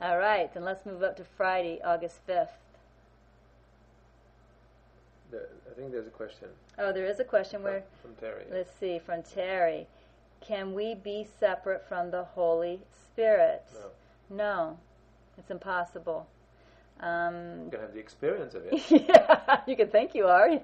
[0.00, 2.48] All right, then let's move up to Friday, August 5th.
[5.30, 8.44] There, I think there's a question Oh, there is a question from, where, from Terry.
[8.50, 9.86] let's see, from Terry.
[10.40, 13.64] Can we be separate from the Holy Spirit?
[14.28, 14.36] No.
[14.36, 14.78] No,
[15.38, 16.26] it's impossible.
[17.00, 18.90] Um, You can have the experience of it.
[19.08, 20.50] yeah, you can think you are.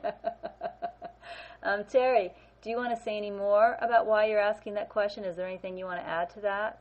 [1.62, 5.24] um, Terry, do you want to say any more about why you're asking that question?
[5.24, 6.78] Is there anything you want to add to that?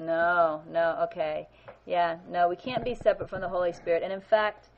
[0.00, 1.46] No, no, okay.
[1.86, 4.02] Yeah, no, we can't be separate from the Holy Spirit.
[4.02, 4.68] And in fact,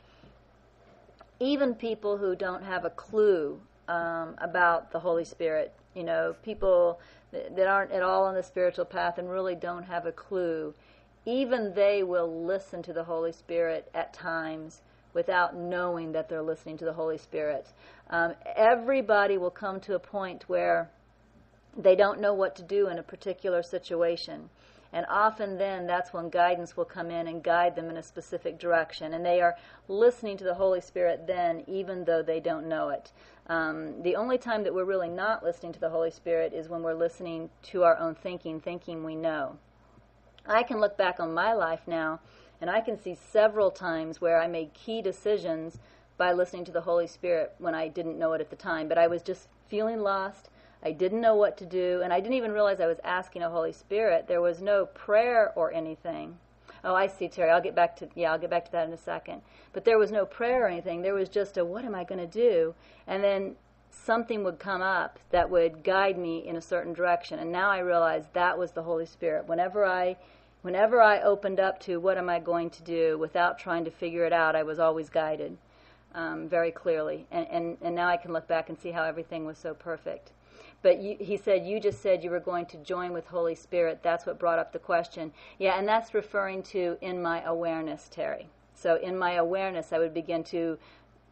[1.38, 7.00] even people who don't have a clue um, about the Holy Spirit, you know, people
[7.32, 10.74] that, that aren't at all on the spiritual path and really don't have a clue,
[11.24, 14.80] even they will listen to the Holy Spirit at times
[15.14, 17.66] without knowing that they're listening to the Holy Spirit.
[18.10, 20.90] Um, everybody will come to a point where
[21.76, 24.48] they don't know what to do in a particular situation.
[24.92, 28.58] And often then that's when guidance will come in and guide them in a specific
[28.58, 29.14] direction.
[29.14, 29.56] And they are
[29.88, 33.12] listening to the Holy Spirit then, even though they don't know it.
[33.46, 36.82] Um, the only time that we're really not listening to the Holy Spirit is when
[36.82, 39.58] we're listening to our own thinking, thinking we know.
[40.46, 42.20] I can look back on my life now
[42.60, 45.78] and I can see several times where I made key decisions
[46.16, 48.88] by listening to the Holy Spirit when I didn't know it at the time.
[48.88, 50.48] But I was just feeling lost.
[50.84, 53.50] I didn't know what to do, and I didn't even realize I was asking a
[53.50, 54.26] Holy Spirit.
[54.26, 56.38] There was no prayer or anything.
[56.84, 57.50] Oh, I see, Terry.
[57.50, 59.42] I'll get back to yeah, I'll get back to that in a second.
[59.72, 61.02] But there was no prayer or anything.
[61.02, 62.74] There was just a what am I going to do?
[63.06, 63.54] And then
[63.90, 67.38] something would come up that would guide me in a certain direction.
[67.38, 69.46] And now I realize that was the Holy Spirit.
[69.46, 70.16] Whenever I
[70.62, 74.24] whenever I opened up to what am I going to do without trying to figure
[74.24, 75.56] it out, I was always guided
[76.14, 77.26] um, very clearly.
[77.30, 80.32] And, and, and now I can look back and see how everything was so perfect.
[80.82, 84.00] But you, he said, You just said you were going to join with Holy Spirit.
[84.02, 85.32] That's what brought up the question.
[85.58, 88.48] Yeah, and that's referring to in my awareness, Terry.
[88.74, 90.78] So in my awareness, I would begin to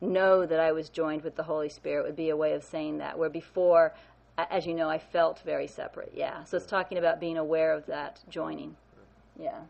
[0.00, 2.98] know that I was joined with the Holy Spirit, would be a way of saying
[2.98, 3.18] that.
[3.18, 3.92] Where before,
[4.38, 6.12] as you know, I felt very separate.
[6.14, 6.44] Yeah.
[6.44, 8.76] So it's talking about being aware of that joining.
[9.38, 9.60] Yeah.